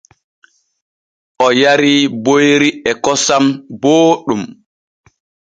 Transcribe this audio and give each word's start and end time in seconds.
O 1.45 1.47
yarii 1.61 2.01
boyri 2.25 2.69
e 2.89 2.91
kosam 3.03 3.45
booɗɗum. 3.81 4.41